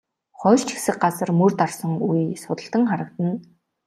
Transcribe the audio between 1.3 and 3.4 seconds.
мөр дарсан үе судалтан харагдана.